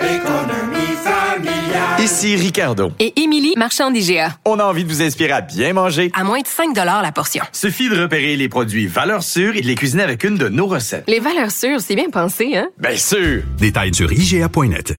[0.00, 2.00] Économie familiale.
[2.00, 2.92] Ici Ricardo.
[2.98, 4.36] Et Émilie, marchand d'IGA.
[4.46, 6.10] On a envie de vous inspirer à bien manger.
[6.14, 7.44] À moins de 5 la portion.
[7.52, 10.66] Suffit de repérer les produits valeurs sûres et de les cuisiner avec une de nos
[10.66, 11.04] recettes.
[11.08, 12.68] Les valeurs sûres, c'est bien pensé, hein?
[12.78, 13.42] Bien sûr!
[13.58, 14.94] Détails sur IGA.net.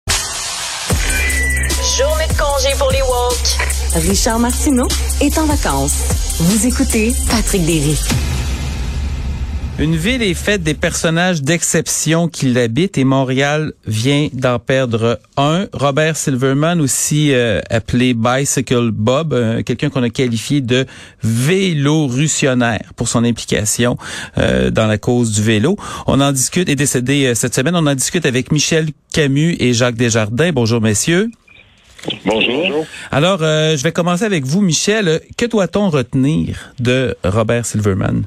[1.98, 4.08] Journée de congé pour les woke.
[4.08, 4.88] Richard Martineau
[5.22, 6.04] est en vacances.
[6.40, 8.00] Vous écoutez Patrick Derry.
[9.80, 15.68] Une ville est faite des personnages d'exception qui l'habitent et Montréal vient d'en perdre un.
[15.73, 20.86] Robert Silverman, aussi euh, appelé Bicycle Bob, euh, quelqu'un qu'on a qualifié de
[21.23, 23.98] vélorussionnaire pour son implication
[24.38, 25.76] euh, dans la cause du vélo.
[26.05, 29.95] On en discute, est décédé cette semaine, on en discute avec Michel Camus et Jacques
[29.95, 30.52] Desjardins.
[30.53, 31.31] Bonjour messieurs.
[32.26, 32.86] Bonjour.
[33.11, 35.22] Alors, euh, je vais commencer avec vous, Michel.
[35.38, 38.23] Que doit-on retenir de Robert Silverman?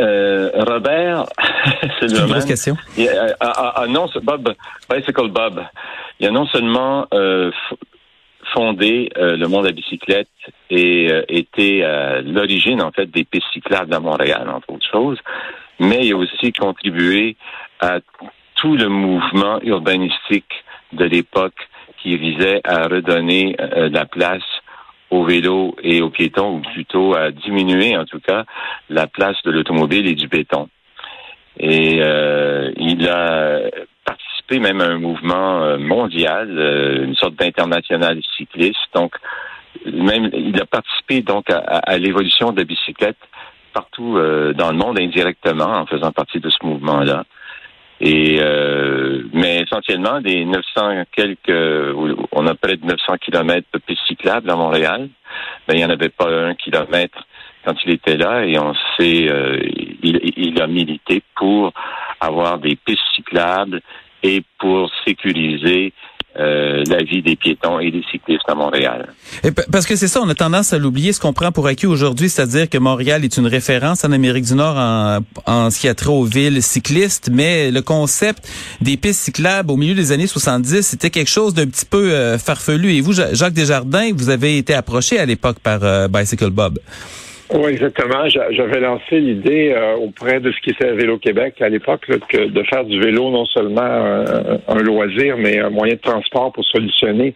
[0.00, 1.26] Euh, Robert,
[2.00, 2.76] c'est C'est une grosse question?
[2.96, 4.54] Il, euh, ah, ah, non, c'est Bob,
[4.90, 5.62] Bicycle Bob.
[6.18, 7.50] Il a non seulement euh,
[8.52, 10.28] fondé euh, le monde de la bicyclette
[10.70, 15.18] et euh, été à l'origine, en fait, des pistes cyclables à Montréal, entre autres choses,
[15.78, 17.36] mais il a aussi contribué
[17.80, 17.98] à
[18.56, 21.68] tout le mouvement urbanistique de l'époque
[22.02, 24.42] qui visait à redonner euh, la place
[25.12, 28.44] au vélo et aux piétons, ou plutôt à diminuer en tout cas
[28.88, 30.68] la place de l'automobile et du béton.
[31.58, 33.60] Et euh, il a
[34.06, 38.78] participé même à un mouvement euh, mondial, euh, une sorte d'international cycliste.
[38.94, 39.14] Donc,
[39.84, 43.18] même il a participé donc à, l'évolution de la bicyclette
[43.74, 44.18] partout
[44.54, 47.24] dans le monde indirectement en faisant partie de ce mouvement-là.
[48.00, 48.38] Et
[49.32, 51.96] mais essentiellement des 900 quelques,
[52.32, 55.08] on a près de 900 kilomètres de pistes à Montréal.
[55.68, 57.26] Il n'y en avait pas un kilomètre
[57.64, 59.58] quand il était là et on sait, euh,
[60.02, 61.72] il, il a milité pour
[62.20, 63.80] avoir des pistes cyclables
[64.22, 65.92] et pour sécuriser
[66.38, 69.08] euh, la vie des piétons et des cyclistes à Montréal.
[69.70, 72.28] Parce que c'est ça, on a tendance à l'oublier, ce qu'on prend pour acquis aujourd'hui,
[72.28, 75.94] c'est-à-dire que Montréal est une référence en Amérique du Nord en, en ce qui a
[75.94, 78.48] trait aux villes cyclistes, mais le concept
[78.80, 82.38] des pistes cyclables au milieu des années 70, c'était quelque chose d'un petit peu euh,
[82.38, 82.94] farfelu.
[82.94, 86.78] Et vous, Ja- Jacques Desjardins, vous avez été approché à l'époque par euh, Bicycle Bob.
[87.54, 88.28] Oui, exactement.
[88.28, 92.62] J'a- J'avais lancé l'idée euh, auprès de ce qui était Vélo Québec à l'époque de
[92.64, 97.34] faire du vélo non seulement un, loisir, mais un moyen de transport pour solutionner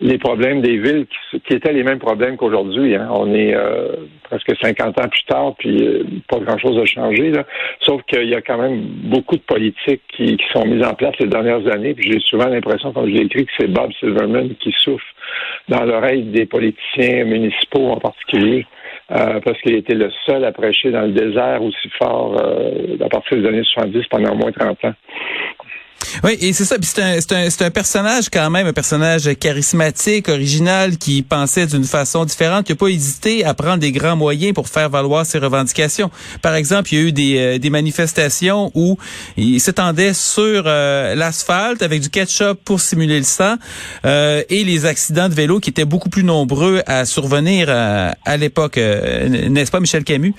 [0.00, 2.94] les problèmes des villes qui, qui étaient les mêmes problèmes qu'aujourd'hui.
[2.94, 3.08] Hein.
[3.10, 7.30] On est euh, presque 50 ans plus tard, puis euh, pas grand-chose n'a changé.
[7.30, 7.44] Là.
[7.80, 8.80] Sauf qu'il y a quand même
[9.10, 11.94] beaucoup de politiques qui, qui sont mises en place les dernières années.
[11.94, 15.04] Puis j'ai souvent l'impression, comme je l'ai écrit, que c'est Bob Silverman qui souffle
[15.68, 18.64] dans l'oreille des politiciens municipaux en particulier.
[19.10, 23.08] Euh, parce qu'il était le seul à prêcher dans le désert aussi fort euh, à
[23.08, 24.94] partir des années 70 pendant au moins 30 ans.
[26.24, 26.76] Oui, et c'est ça.
[26.80, 27.00] C'est
[27.32, 32.66] un, un, un personnage quand même, un personnage charismatique, original, qui pensait d'une façon différente,
[32.66, 36.10] qui n'a pas hésité à prendre des grands moyens pour faire valoir ses revendications.
[36.42, 38.96] Par exemple, il y a eu des, euh, des manifestations où
[39.36, 43.56] il s'étendait sur euh, l'asphalte avec du ketchup pour simuler le sang
[44.04, 48.36] euh, et les accidents de vélo qui étaient beaucoup plus nombreux à survenir euh, à
[48.36, 48.76] l'époque.
[48.76, 50.34] N'est-ce pas, Michel Camus?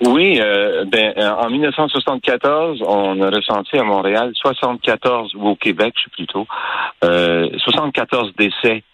[0.00, 5.94] Oui, euh, ben, euh, en 1974, on a ressenti à Montréal 74, ou au Québec,
[5.96, 6.46] je sais plutôt,
[7.04, 8.84] euh, 74 décès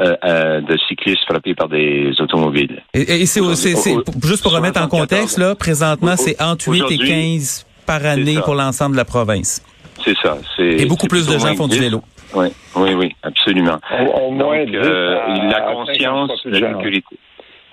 [0.00, 2.82] euh, euh, de cyclistes frappés par des automobiles.
[2.94, 4.88] Et, et c'est, juste pour remettre en 74.
[4.88, 9.04] contexte, là, présentement, c'est entre 8 et aujourd'hui, 15 par année pour l'ensemble de la
[9.04, 9.62] province.
[10.02, 10.38] C'est ça.
[10.56, 12.02] C'est, Et beaucoup plus de gens font du vélo.
[12.32, 12.38] 10.
[12.38, 12.46] Oui,
[12.76, 13.78] oui, oui, absolument.
[13.90, 16.74] Au, au moins Donc, 10 euh, à, la conscience 50 fois plus de de la
[16.74, 17.16] sécurité.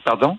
[0.03, 0.37] Pardon?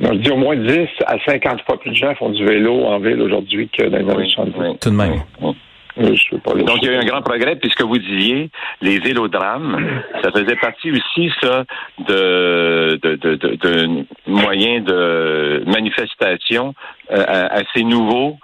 [0.00, 2.98] Je dis au moins 10 à 50 fois plus de gens font du vélo en
[2.98, 4.54] ville aujourd'hui que dans les années Oui, 70.
[4.58, 4.76] oui.
[4.80, 5.22] Tout de même.
[5.40, 5.54] Oui.
[5.98, 8.48] Je pas Donc, il y a eu un grand progrès, puisque vous disiez,
[8.80, 11.64] les vélodrames, ça faisait partie aussi, ça,
[12.08, 16.74] de, de, de, de, de moyens de manifestation
[17.10, 18.38] euh, assez nouveaux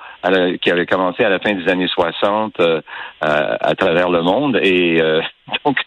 [0.60, 2.60] qui avait commencé à la fin des années 60
[3.20, 4.58] à, travers le monde.
[4.62, 5.00] Et
[5.64, 5.78] donc,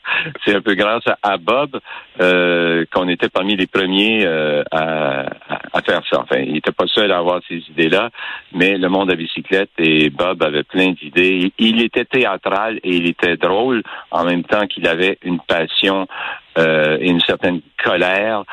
[0.46, 1.80] c'est un peu grâce à, Bob
[2.18, 4.26] qu'on était parmi les premiers
[4.72, 5.26] à,
[5.74, 6.22] à, faire ça.
[6.22, 8.10] Enfin, il n'était pas seul à avoir ces idées-là,
[8.54, 11.52] mais le monde à bicyclette et Bob avait plein d'idées.
[11.58, 16.08] Il était théâtral et il était drôle en même temps qu'il avait une passion
[16.58, 18.44] euh, et une certaine colère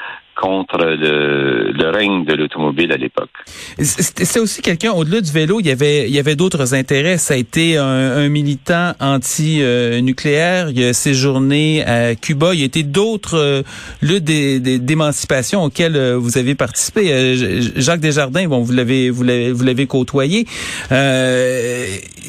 [0.40, 3.30] contre le, le règne de l'automobile à l'époque.
[3.78, 7.18] C'est aussi quelqu'un, au-delà du vélo, il y avait, il y avait d'autres intérêts.
[7.18, 10.70] Ça a été un, un militant anti-nucléaire.
[10.70, 12.54] Il a séjourné à Cuba.
[12.54, 13.62] Il y a été d'autres euh,
[14.00, 17.12] luttes d'émancipation auxquelles euh, vous avez participé.
[17.12, 20.46] Euh, Jacques Desjardins, bon, vous l'avez, vous l'avez, côtoyé.
[20.92, 21.86] Euh,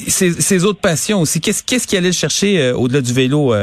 [0.07, 1.41] ces, ces, autres passions aussi.
[1.41, 3.53] Qu'est-ce, qu'est-ce qui allait chercher au-delà du vélo,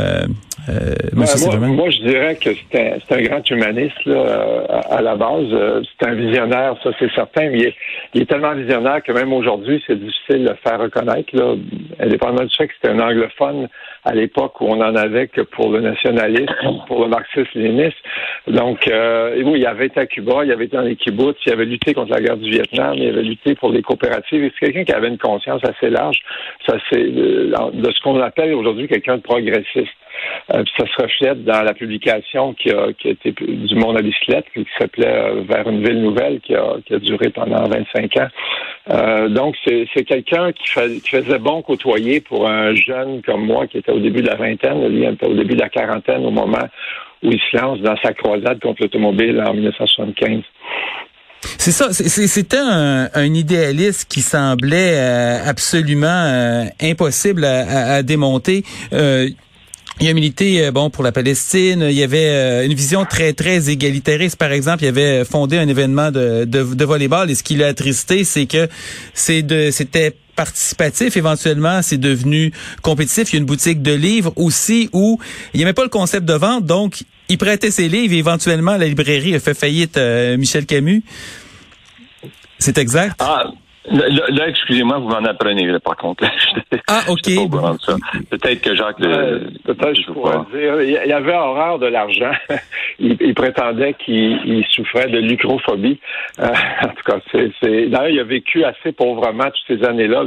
[0.67, 5.47] ben, moi, je dirais que c'est un, un, grand humaniste là, euh, à, la base.
[5.53, 7.51] Euh, c'est un visionnaire, ça c'est certain.
[7.51, 7.73] Mais
[8.15, 11.35] il est, tellement visionnaire que même aujourd'hui, c'est difficile de le faire reconnaître.
[11.35, 11.55] Là,
[12.01, 13.69] indépendamment du fait que c'était un anglophone
[14.05, 16.55] à l'époque où on en avait que pour le nationalisme,
[16.87, 17.97] pour le marxisme-léninisme.
[18.49, 21.53] Donc, euh, oui, il avait été à Cuba, il avait été dans les kibbutz, il
[21.53, 24.51] avait lutté contre la guerre du Vietnam, il avait lutté pour les coopératives.
[24.59, 26.21] C'est quelqu'un qui avait une conscience assez large.
[26.67, 29.93] Ça, c'est de ce qu'on appelle aujourd'hui quelqu'un de progressiste.
[30.55, 34.65] Euh, ça se reflète dans la publication qui a, été du Monde à bicyclette, qui
[34.79, 38.29] s'appelait euh, Vers une ville nouvelle, qui a, duré pendant 25 ans.
[38.91, 43.91] Euh, donc, c'est quelqu'un qui, faisait bon côtoyer pour un jeune comme moi qui était
[43.91, 44.87] au début de la vingtaine.
[44.87, 46.69] Lui, était au début de la quarantaine au moment
[47.23, 50.43] où il se lance dans sa croisade contre l'automobile en 1975.
[51.41, 54.99] C'est ça, c'était un, un, idéaliste qui semblait
[55.45, 58.65] absolument impossible à, démonter.
[60.01, 61.87] Il a milité euh, bon pour la Palestine.
[61.89, 64.37] Il y avait euh, une vision très très égalitariste.
[64.37, 67.31] Par exemple, il avait fondé un événement de, de, de volleyball.
[67.31, 68.69] Et ce qui l'a attristé, c'est que
[69.15, 71.17] c'est de c'était participatif.
[71.17, 72.53] Éventuellement, c'est devenu
[72.83, 73.33] compétitif.
[73.33, 75.19] Il y a une boutique de livres aussi où
[75.55, 78.13] il n'y avait pas le concept de vente, donc il prêtait ses livres.
[78.13, 79.97] Et éventuellement, la librairie a fait faillite.
[79.97, 81.03] Euh, Michel Camus.
[82.59, 83.17] C'est exact?
[83.19, 83.45] Ah.
[83.89, 86.25] Là, excusez-moi, vous m'en apprenez, par contre.
[86.89, 87.23] ah, OK.
[88.31, 88.99] Peut-être que Jacques...
[88.99, 90.83] Peut-être je pourrais dire.
[90.83, 92.33] Il y avait horreur de l'argent.
[92.99, 96.01] il, prétendait qu'il souffrait de lucrophobie.
[96.41, 96.49] Euh,
[96.83, 97.87] en tout cas, c'est...
[97.89, 100.25] D'ailleurs, il a vécu assez pauvrement toutes ces années-là.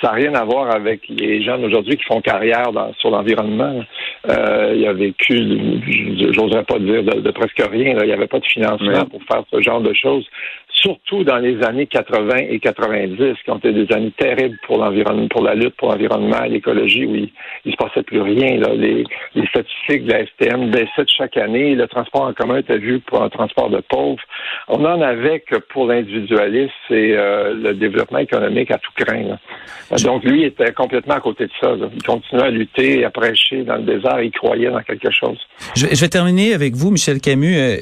[0.00, 3.82] Ça n'a rien à voir avec les gens d'aujourd'hui qui font carrière sur l'environnement.
[4.28, 5.36] Euh, il a vécu,
[6.32, 7.96] j'oserais pas dire, de, presque rien.
[8.00, 10.26] Il n'y avait pas de financement pour faire ce genre de choses
[10.76, 15.26] surtout dans les années 80 et 90, qui ont été des années terribles pour l'environnement,
[15.28, 17.30] pour la lutte pour l'environnement, l'écologie, où il,
[17.64, 18.60] ne se passait plus rien.
[18.74, 19.04] Les,
[19.48, 21.74] statistiques de la STM baissaient chaque année.
[21.74, 24.22] Le transport en commun était vu pour un transport de pauvres.
[24.68, 29.38] On en avait que pour l'individualisme et euh, le développement économique à tout craindre.
[30.04, 31.74] Donc lui était complètement à côté de ça.
[31.94, 34.20] Il continuait à lutter, à prêcher dans le désert.
[34.20, 35.38] Il croyait dans quelque chose.
[35.74, 37.56] Je, vais terminer avec vous, Michel Camus.
[37.56, 37.76] Euh,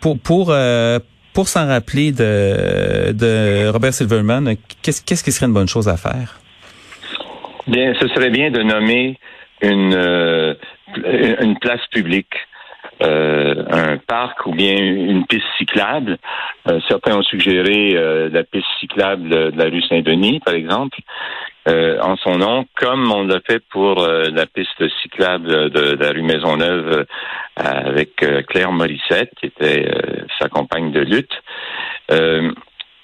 [0.00, 0.98] pour, pour euh,
[1.34, 5.96] pour s'en rappeler de, de Robert Silverman, qu'est-ce, qu'est-ce qui serait une bonne chose à
[5.96, 6.38] faire?
[7.66, 9.18] Bien, ce serait bien de nommer
[9.60, 10.54] une, euh,
[11.40, 12.34] une place publique.
[13.02, 16.16] Euh, un parc ou bien une piste cyclable.
[16.68, 17.98] Euh, certains ont suggéré
[18.30, 20.98] la piste cyclable de la rue Saint-Denis, par exemple.
[21.66, 26.10] Euh, en son nom, comme on l'a fait pour euh, la piste cyclable de, la
[26.10, 27.04] rue Maisonneuve euh,
[27.56, 28.16] avec
[28.48, 29.90] Claire Morissette, qui était
[30.38, 31.32] sa compagne de lutte.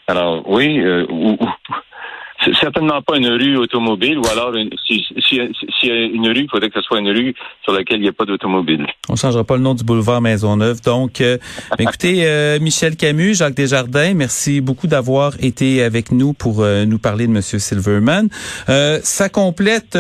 [0.07, 0.83] alors oui,
[2.45, 4.53] c'est certainement pas une rue automobile, ou alors
[4.87, 7.99] s'il si, y a une rue, il faudrait que ce soit une rue sur laquelle
[7.99, 8.87] il n'y a pas d'automobile.
[9.09, 10.81] On changera pas le nom du boulevard Maisonneuve.
[10.82, 11.39] Donc, euh,
[11.79, 16.99] écoutez, euh, Michel Camus, Jacques Desjardins, merci beaucoup d'avoir été avec nous pour euh, nous
[16.99, 18.29] parler de Monsieur Silverman.
[18.67, 19.97] ça complète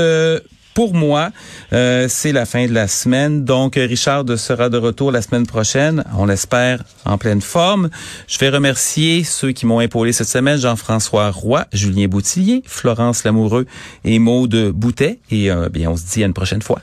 [0.74, 1.30] pour moi,
[1.72, 3.44] euh, c'est la fin de la semaine.
[3.44, 6.04] Donc, Richard sera de retour la semaine prochaine.
[6.16, 7.90] On l'espère en pleine forme.
[8.26, 10.58] Je vais remercier ceux qui m'ont épaulé cette semaine.
[10.58, 13.66] Jean-François Roy, Julien Boutillier, Florence Lamoureux
[14.04, 15.18] et Maude Boutet.
[15.30, 16.80] Et euh, bien, on se dit à une prochaine fois.